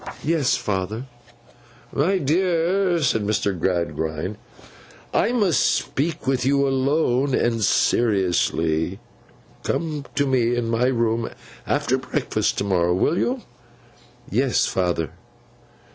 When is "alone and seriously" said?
6.67-8.99